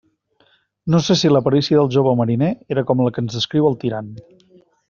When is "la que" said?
3.09-3.25